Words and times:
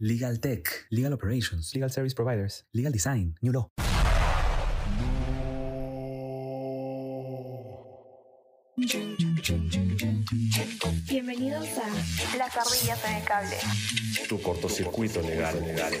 Legal 0.00 0.40
Tech, 0.40 0.88
Legal 0.90 1.12
Operations, 1.12 1.72
Legal 1.72 1.88
Service 1.88 2.16
Providers, 2.16 2.66
Legal 2.72 2.90
Design, 2.90 3.36
New 3.40 3.52
Law. 3.52 3.68
Bienvenidos 11.08 11.68
a 11.78 12.36
Las 12.36 12.56
ardillas 12.56 13.04
en 13.04 13.14
el 13.14 13.24
cable. 13.24 13.56
Tu 14.28 14.42
cortocircuito 14.42 15.22
legal, 15.22 15.60
legal. 15.62 15.92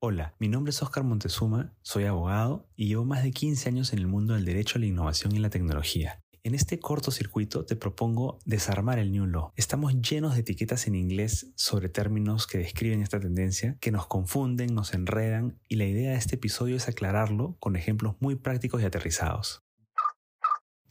Hola, 0.00 0.34
mi 0.38 0.48
nombre 0.48 0.70
es 0.70 0.82
Oscar 0.82 1.02
Montezuma, 1.02 1.74
soy 1.80 2.04
abogado 2.04 2.68
y 2.76 2.88
llevo 2.88 3.06
más 3.06 3.22
de 3.22 3.30
15 3.30 3.70
años 3.70 3.94
en 3.94 4.00
el 4.00 4.06
mundo 4.06 4.34
del 4.34 4.44
derecho, 4.44 4.78
la 4.78 4.84
innovación 4.84 5.34
y 5.34 5.38
la 5.38 5.48
tecnología. 5.48 6.22
En 6.48 6.54
este 6.54 6.80
cortocircuito 6.80 7.66
te 7.66 7.76
propongo 7.76 8.38
desarmar 8.46 8.98
el 8.98 9.12
New 9.12 9.26
Law. 9.26 9.52
Estamos 9.54 10.00
llenos 10.00 10.32
de 10.32 10.40
etiquetas 10.40 10.86
en 10.86 10.94
inglés 10.94 11.52
sobre 11.56 11.90
términos 11.90 12.46
que 12.46 12.56
describen 12.56 13.02
esta 13.02 13.20
tendencia, 13.20 13.76
que 13.80 13.92
nos 13.92 14.06
confunden, 14.06 14.74
nos 14.74 14.94
enredan 14.94 15.58
y 15.68 15.76
la 15.76 15.84
idea 15.84 16.12
de 16.12 16.16
este 16.16 16.36
episodio 16.36 16.76
es 16.76 16.88
aclararlo 16.88 17.58
con 17.60 17.76
ejemplos 17.76 18.16
muy 18.20 18.36
prácticos 18.36 18.80
y 18.80 18.86
aterrizados. 18.86 19.62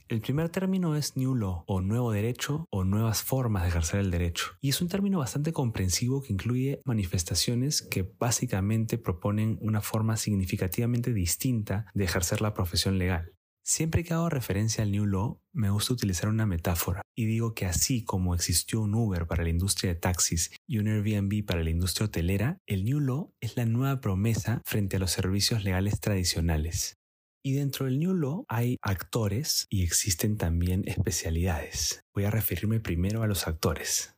El 0.09 0.21
primer 0.21 0.49
término 0.49 0.95
es 0.95 1.17
New 1.17 1.33
Law, 1.33 1.63
o 1.65 1.81
nuevo 1.81 2.11
derecho, 2.11 2.67
o 2.69 2.83
nuevas 2.83 3.23
formas 3.23 3.63
de 3.63 3.69
ejercer 3.69 3.99
el 3.99 4.11
derecho. 4.11 4.51
Y 4.61 4.69
es 4.69 4.79
un 4.79 4.89
término 4.89 5.17
bastante 5.17 5.53
comprensivo 5.53 6.21
que 6.21 6.33
incluye 6.33 6.81
manifestaciones 6.85 7.81
que 7.81 8.03
básicamente 8.19 8.99
proponen 8.99 9.57
una 9.59 9.81
forma 9.81 10.17
significativamente 10.17 11.13
distinta 11.13 11.87
de 11.95 12.03
ejercer 12.03 12.41
la 12.41 12.53
profesión 12.53 12.99
legal. 12.99 13.36
Siempre 13.69 14.05
que 14.05 14.13
hago 14.13 14.29
referencia 14.29 14.81
al 14.81 14.91
New 14.91 15.05
Law, 15.05 15.41
me 15.51 15.69
gusta 15.69 15.91
utilizar 15.91 16.29
una 16.29 16.45
metáfora 16.45 17.01
y 17.17 17.25
digo 17.25 17.53
que 17.53 17.65
así 17.65 18.05
como 18.05 18.33
existió 18.33 18.79
un 18.79 18.95
Uber 18.95 19.27
para 19.27 19.43
la 19.43 19.49
industria 19.49 19.93
de 19.93 19.99
taxis 19.99 20.51
y 20.65 20.77
un 20.77 20.87
Airbnb 20.87 21.45
para 21.45 21.61
la 21.65 21.69
industria 21.69 22.05
hotelera, 22.05 22.59
el 22.65 22.85
New 22.85 23.01
Law 23.01 23.33
es 23.41 23.57
la 23.57 23.65
nueva 23.65 23.99
promesa 23.99 24.61
frente 24.65 24.95
a 24.95 24.99
los 24.99 25.11
servicios 25.11 25.65
legales 25.65 25.99
tradicionales. 25.99 26.95
Y 27.43 27.55
dentro 27.55 27.87
del 27.87 27.99
New 27.99 28.13
Law 28.13 28.45
hay 28.47 28.77
actores 28.81 29.65
y 29.69 29.83
existen 29.83 30.37
también 30.37 30.83
especialidades. 30.85 31.99
Voy 32.15 32.23
a 32.23 32.31
referirme 32.31 32.79
primero 32.79 33.21
a 33.21 33.27
los 33.27 33.49
actores. 33.49 34.16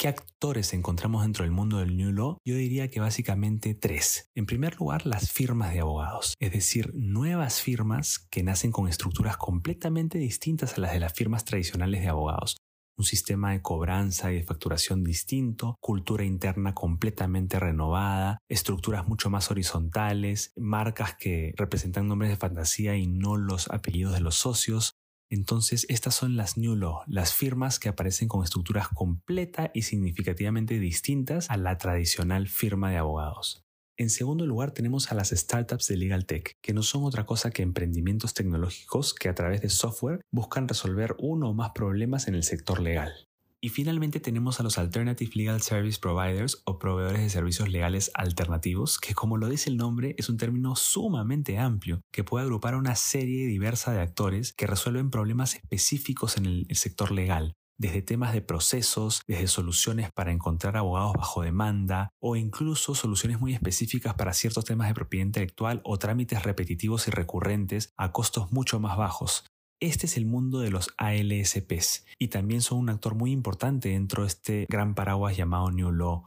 ¿Qué 0.00 0.06
actores 0.06 0.74
encontramos 0.74 1.22
dentro 1.22 1.42
del 1.42 1.50
mundo 1.50 1.78
del 1.78 1.96
New 1.96 2.12
Law? 2.12 2.38
Yo 2.44 2.54
diría 2.54 2.88
que 2.88 3.00
básicamente 3.00 3.74
tres. 3.74 4.30
En 4.36 4.46
primer 4.46 4.76
lugar, 4.76 5.04
las 5.06 5.32
firmas 5.32 5.72
de 5.74 5.80
abogados, 5.80 6.36
es 6.38 6.52
decir, 6.52 6.92
nuevas 6.94 7.60
firmas 7.60 8.20
que 8.30 8.44
nacen 8.44 8.70
con 8.70 8.86
estructuras 8.86 9.36
completamente 9.36 10.18
distintas 10.18 10.78
a 10.78 10.82
las 10.82 10.92
de 10.92 11.00
las 11.00 11.14
firmas 11.14 11.44
tradicionales 11.44 12.00
de 12.02 12.08
abogados. 12.10 12.58
Un 12.96 13.04
sistema 13.06 13.50
de 13.50 13.60
cobranza 13.60 14.30
y 14.30 14.36
de 14.36 14.44
facturación 14.44 15.02
distinto, 15.02 15.74
cultura 15.80 16.24
interna 16.24 16.74
completamente 16.74 17.58
renovada, 17.58 18.38
estructuras 18.48 19.08
mucho 19.08 19.30
más 19.30 19.50
horizontales, 19.50 20.52
marcas 20.56 21.16
que 21.16 21.54
representan 21.56 22.06
nombres 22.06 22.30
de 22.30 22.36
fantasía 22.36 22.96
y 22.96 23.08
no 23.08 23.36
los 23.36 23.68
apellidos 23.68 24.14
de 24.14 24.20
los 24.20 24.36
socios, 24.36 24.94
entonces, 25.30 25.84
estas 25.88 26.14
son 26.14 26.36
las 26.36 26.56
New 26.56 26.74
Law, 26.74 27.02
las 27.06 27.34
firmas 27.34 27.78
que 27.78 27.88
aparecen 27.88 28.28
con 28.28 28.42
estructuras 28.42 28.88
completa 28.88 29.70
y 29.74 29.82
significativamente 29.82 30.78
distintas 30.78 31.50
a 31.50 31.56
la 31.56 31.76
tradicional 31.76 32.48
firma 32.48 32.90
de 32.90 32.96
abogados. 32.96 33.64
En 33.98 34.10
segundo 34.10 34.46
lugar, 34.46 34.70
tenemos 34.70 35.10
a 35.10 35.14
las 35.14 35.30
startups 35.30 35.88
de 35.88 35.96
Legal 35.96 36.24
Tech, 36.24 36.56
que 36.62 36.72
no 36.72 36.82
son 36.82 37.04
otra 37.04 37.26
cosa 37.26 37.50
que 37.50 37.62
emprendimientos 37.62 38.32
tecnológicos 38.32 39.12
que 39.12 39.28
a 39.28 39.34
través 39.34 39.60
de 39.60 39.68
software 39.68 40.20
buscan 40.30 40.68
resolver 40.68 41.16
uno 41.18 41.50
o 41.50 41.54
más 41.54 41.72
problemas 41.74 42.28
en 42.28 42.36
el 42.36 42.44
sector 42.44 42.80
legal. 42.80 43.27
Y 43.60 43.70
finalmente 43.70 44.20
tenemos 44.20 44.60
a 44.60 44.62
los 44.62 44.78
Alternative 44.78 45.32
Legal 45.34 45.60
Service 45.62 45.98
Providers 45.98 46.62
o 46.64 46.78
proveedores 46.78 47.22
de 47.22 47.28
servicios 47.28 47.68
legales 47.68 48.12
alternativos, 48.14 49.00
que 49.00 49.14
como 49.14 49.36
lo 49.36 49.48
dice 49.48 49.68
el 49.68 49.76
nombre 49.76 50.14
es 50.16 50.28
un 50.28 50.36
término 50.36 50.76
sumamente 50.76 51.58
amplio 51.58 52.00
que 52.12 52.22
puede 52.22 52.44
agrupar 52.44 52.74
a 52.74 52.78
una 52.78 52.94
serie 52.94 53.48
diversa 53.48 53.92
de 53.92 54.00
actores 54.00 54.52
que 54.52 54.68
resuelven 54.68 55.10
problemas 55.10 55.56
específicos 55.56 56.36
en 56.36 56.46
el, 56.46 56.66
sector 56.70 57.10
legal, 57.10 57.54
desde 57.78 58.00
temas 58.00 58.32
de 58.32 58.42
procesos, 58.42 59.22
desde 59.26 59.48
soluciones 59.48 60.12
para 60.12 60.30
encontrar 60.30 60.76
abogados 60.76 61.14
bajo 61.16 61.42
demanda 61.42 62.10
o 62.20 62.36
incluso 62.36 62.94
soluciones 62.94 63.40
muy 63.40 63.54
específicas 63.54 64.14
para 64.14 64.34
ciertos 64.34 64.66
temas 64.66 64.86
de 64.86 64.94
propiedad 64.94 65.26
intelectual 65.26 65.80
o 65.82 65.98
trámites 65.98 66.44
repetitivos 66.44 67.08
y 67.08 67.10
recurrentes 67.10 67.92
a 67.96 68.12
costos 68.12 68.52
mucho 68.52 68.78
más 68.78 68.96
bajos, 68.96 69.46
este 69.80 70.06
es 70.06 70.16
el 70.16 70.26
mundo 70.26 70.60
de 70.60 70.70
los 70.70 70.90
ALSPs 70.96 72.06
y 72.18 72.28
también 72.28 72.60
son 72.60 72.78
un 72.78 72.90
actor 72.90 73.14
muy 73.14 73.32
importante 73.32 73.90
dentro 73.90 74.22
de 74.22 74.28
este 74.28 74.66
gran 74.68 74.94
paraguas 74.94 75.36
llamado 75.36 75.70
New 75.70 75.92
Law. 75.92 76.26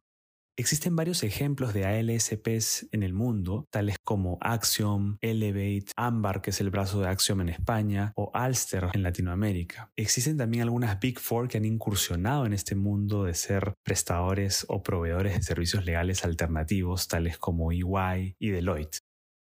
Existen 0.57 0.95
varios 0.95 1.23
ejemplos 1.23 1.73
de 1.73 1.85
ALSPs 1.85 2.87
en 2.91 3.03
el 3.03 3.13
mundo, 3.13 3.65
tales 3.71 3.95
como 4.03 4.37
Axiom, 4.41 5.17
Elevate, 5.21 5.91
Ambar, 5.95 6.41
que 6.41 6.51
es 6.51 6.59
el 6.61 6.69
brazo 6.69 6.99
de 6.99 7.07
Axiom 7.07 7.41
en 7.41 7.49
España, 7.49 8.11
o 8.15 8.31
Alster 8.33 8.89
en 8.93 9.01
Latinoamérica. 9.01 9.91
Existen 9.95 10.37
también 10.37 10.63
algunas 10.63 10.99
Big 10.99 11.19
Four 11.19 11.47
que 11.47 11.57
han 11.57 11.65
incursionado 11.65 12.45
en 12.45 12.53
este 12.53 12.75
mundo 12.75 13.23
de 13.23 13.33
ser 13.33 13.73
prestadores 13.83 14.65
o 14.67 14.83
proveedores 14.83 15.35
de 15.35 15.41
servicios 15.41 15.85
legales 15.85 16.25
alternativos, 16.25 17.07
tales 17.07 17.37
como 17.37 17.71
EY 17.71 18.35
y 18.37 18.49
Deloitte. 18.49 18.99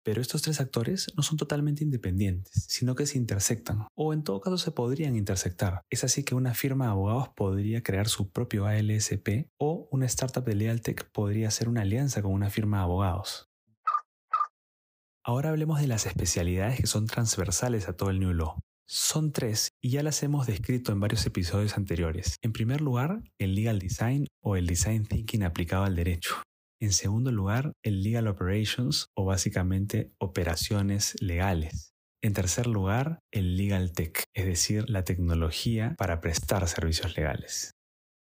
Pero 0.04 0.22
estos 0.22 0.42
tres 0.42 0.60
actores 0.60 1.12
no 1.16 1.24
son 1.24 1.38
totalmente 1.38 1.84
independientes, 1.84 2.66
sino 2.68 2.94
que 2.96 3.06
se 3.06 3.18
intersectan, 3.18 3.88
o 3.96 4.14
en 4.14 4.24
todo 4.24 4.42
caso 4.42 4.58
se 4.58 4.72
podrían 4.72 5.16
intersectar. 5.16 5.82
Es 5.90 6.04
así 6.04 6.24
que 6.24 6.36
una 6.36 6.54
firma 6.54 6.86
de 6.86 6.92
abogados 6.92 7.30
podría 7.30 7.82
crear 7.84 8.10
su 8.10 8.30
propio 8.30 8.66
ALSP 8.66 9.48
o 9.58 9.88
una 9.92 10.06
startup 10.06 10.44
de 10.44 10.56
Legal 10.56 10.82
Tech 10.82 11.10
podría 11.12 11.48
hacer 11.48 11.70
una 11.70 11.82
alianza 11.82 12.22
con 12.22 12.34
una 12.34 12.50
firma 12.50 12.78
de 12.78 12.84
abogados. 12.84 13.50
Ahora 15.26 15.50
hablemos 15.50 15.80
de 15.80 15.88
las 15.88 16.06
especialidades 16.06 16.82
que 16.82 16.88
son 16.88 17.08
transversales 17.08 17.88
a 17.88 17.96
todo 17.96 18.10
el 18.10 18.20
New 18.20 18.34
Law. 18.34 18.60
Son 18.86 19.32
tres 19.32 19.70
y 19.82 19.92
ya 19.92 20.04
las 20.04 20.22
hemos 20.22 20.48
descrito 20.48 20.92
en 20.92 21.00
varios 21.00 21.26
episodios 21.26 21.78
anteriores. 21.78 22.36
En 22.42 22.52
primer 22.52 22.82
lugar, 22.82 23.24
el 23.40 23.56
legal 23.56 23.80
design 23.80 24.28
o 24.42 24.58
el 24.58 24.68
design 24.68 25.06
thinking 25.06 25.44
aplicado 25.44 25.86
al 25.86 25.96
derecho. 25.96 26.36
En 26.84 26.92
segundo 26.92 27.32
lugar, 27.32 27.78
el 27.82 28.04
Legal 28.04 28.28
Operations 28.28 29.08
o 29.16 29.24
básicamente 29.24 30.12
operaciones 30.18 31.16
legales. 31.22 31.94
En 32.22 32.34
tercer 32.34 32.68
lugar, 32.68 33.20
el 33.32 33.56
Legal 33.56 33.94
Tech, 33.94 34.26
es 34.34 34.46
decir, 34.46 34.90
la 34.90 35.06
tecnología 35.06 35.96
para 35.98 36.20
prestar 36.20 36.68
servicios 36.68 37.16
legales. 37.16 37.72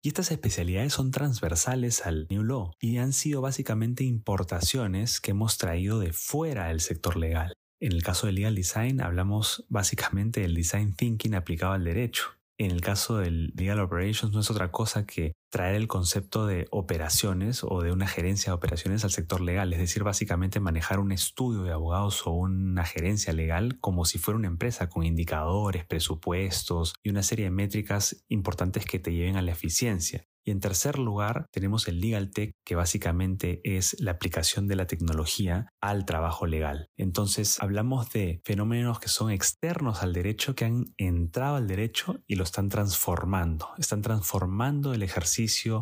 Y 0.04 0.08
estas 0.08 0.30
especialidades 0.30 0.92
son 0.92 1.10
transversales 1.10 2.04
al 2.04 2.26
New 2.28 2.42
Law 2.42 2.72
y 2.78 2.98
han 2.98 3.14
sido 3.14 3.40
básicamente 3.40 4.04
importaciones 4.04 5.22
que 5.22 5.30
hemos 5.30 5.56
traído 5.56 5.98
de 5.98 6.12
fuera 6.12 6.68
del 6.68 6.80
sector 6.80 7.16
legal. 7.16 7.54
En 7.80 7.92
el 7.92 8.02
caso 8.02 8.26
del 8.26 8.34
Legal 8.34 8.56
Design 8.56 9.00
hablamos 9.00 9.64
básicamente 9.70 10.42
del 10.42 10.52
Design 10.52 10.94
Thinking 10.94 11.34
aplicado 11.34 11.72
al 11.72 11.84
derecho. 11.84 12.36
En 12.58 12.72
el 12.72 12.82
caso 12.82 13.16
del 13.16 13.54
Legal 13.56 13.80
Operations 13.80 14.34
no 14.34 14.40
es 14.40 14.50
otra 14.50 14.70
cosa 14.70 15.06
que 15.06 15.32
traer 15.50 15.74
el 15.74 15.88
concepto 15.88 16.46
de 16.46 16.66
operaciones 16.70 17.62
o 17.64 17.82
de 17.82 17.92
una 17.92 18.06
gerencia 18.06 18.50
de 18.50 18.56
operaciones 18.56 19.04
al 19.04 19.10
sector 19.10 19.40
legal, 19.40 19.72
es 19.72 19.78
decir, 19.78 20.04
básicamente 20.04 20.60
manejar 20.60 21.00
un 21.00 21.12
estudio 21.12 21.62
de 21.62 21.72
abogados 21.72 22.26
o 22.26 22.30
una 22.30 22.84
gerencia 22.84 23.32
legal 23.32 23.78
como 23.80 24.04
si 24.04 24.18
fuera 24.18 24.38
una 24.38 24.48
empresa 24.48 24.88
con 24.88 25.04
indicadores, 25.04 25.84
presupuestos 25.84 26.94
y 27.02 27.10
una 27.10 27.22
serie 27.22 27.46
de 27.46 27.50
métricas 27.50 28.24
importantes 28.28 28.84
que 28.84 28.98
te 28.98 29.12
lleven 29.12 29.36
a 29.36 29.42
la 29.42 29.52
eficiencia. 29.52 30.26
Y 30.44 30.52
en 30.52 30.60
tercer 30.60 30.98
lugar, 30.98 31.46
tenemos 31.52 31.86
el 31.86 32.00
Legal 32.00 32.30
Tech, 32.30 32.54
que 32.64 32.74
básicamente 32.74 33.60
es 33.62 34.00
la 34.00 34.12
aplicación 34.12 34.68
de 34.68 34.76
la 34.76 34.86
tecnología 34.86 35.68
al 35.80 36.06
trabajo 36.06 36.46
legal. 36.46 36.88
Entonces, 36.96 37.60
hablamos 37.60 38.10
de 38.10 38.40
fenómenos 38.44 39.00
que 39.00 39.08
son 39.08 39.30
externos 39.30 40.02
al 40.02 40.14
derecho, 40.14 40.54
que 40.54 40.64
han 40.64 40.86
entrado 40.96 41.56
al 41.56 41.66
derecho 41.66 42.22
y 42.26 42.36
lo 42.36 42.44
están 42.44 42.70
transformando. 42.70 43.68
Están 43.76 44.00
transformando 44.00 44.94
el 44.94 45.02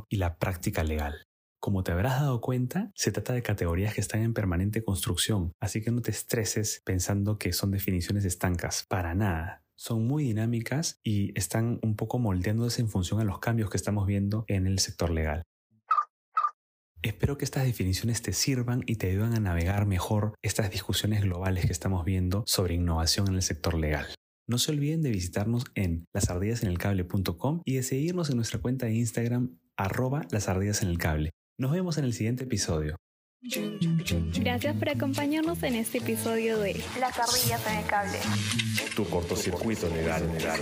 y 0.08 0.16
la 0.16 0.38
práctica 0.38 0.84
legal. 0.84 1.26
Como 1.60 1.82
te 1.82 1.93
habrás 1.93 2.20
dado 2.20 2.40
cuenta, 2.40 2.93
se 2.94 3.10
trata 3.10 3.32
de 3.32 3.43
categorías 3.43 3.94
que 3.94 4.00
están 4.00 4.22
en 4.22 4.34
permanente 4.34 4.84
construcción, 4.84 5.52
así 5.60 5.82
que 5.82 5.90
no 5.90 6.02
te 6.02 6.12
estreses 6.12 6.82
pensando 6.84 7.38
que 7.38 7.52
son 7.52 7.70
definiciones 7.70 8.25
estancas, 8.25 8.84
para 8.88 9.14
nada 9.14 9.64
son 9.78 10.06
muy 10.06 10.25
dinámicas 10.25 10.99
y 11.05 11.38
están 11.38 11.78
un 11.82 11.94
poco 11.94 12.19
moldeándose 12.19 12.82
en 12.82 12.88
función 12.88 13.20
a 13.20 13.25
los 13.25 13.38
cambios 13.38 13.70
que 13.70 13.76
estamos 13.76 14.06
viendo 14.06 14.44
en 14.49 14.66
el 14.66 14.81
sector 14.81 15.10
legal. 15.10 15.44
Espero 17.00 17.38
que 17.38 17.44
estas 17.44 17.64
definiciones 17.64 18.20
te 18.20 18.32
sirvan 18.32 18.82
y 18.87 18.96
te 18.96 19.08
ayuden 19.08 19.34
a 19.34 19.40
navegar 19.40 19.87
mejor 19.87 20.34
estas 20.43 20.72
discusiones 20.72 21.22
globales 21.22 21.64
que 21.64 21.72
estamos 21.72 22.04
viendo 22.04 22.43
sobre 22.44 22.75
innovación 22.75 23.28
en 23.28 23.37
el 23.37 23.43
sector 23.43 23.75
legal. 23.75 24.08
No 24.48 24.56
se 24.56 24.72
olviden 24.72 25.02
de 25.02 25.10
visitarnos 25.10 25.64
en 25.74 26.06
lasardillasenelcable.com 26.14 27.60
y 27.66 27.74
de 27.74 27.82
seguirnos 27.82 28.30
en 28.30 28.36
nuestra 28.36 28.58
cuenta 28.60 28.86
de 28.86 28.94
Instagram 28.94 29.58
arroba 29.76 30.26
lasardillasenelcable. 30.30 31.32
Nos 31.58 31.72
vemos 31.72 31.98
en 31.98 32.06
el 32.06 32.14
siguiente 32.14 32.44
episodio. 32.44 32.96
Gracias 34.40 34.74
por 34.76 34.88
acompañarnos 34.88 35.62
en 35.62 35.74
este 35.74 35.98
episodio 35.98 36.58
de 36.60 36.82
Las 36.98 37.18
ardillas 37.18 37.66
en 37.66 37.78
el 37.78 37.84
cable. 37.84 38.18
Tu 38.96 39.04
cortocircuito 39.04 39.86
legal, 39.90 40.26
legal. 40.32 40.60